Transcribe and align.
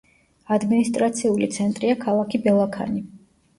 ადმინისტრაციული 0.55 1.51
ცენტრია 1.59 1.99
ქალაქი 2.07 2.43
ბელაქანი. 2.49 3.07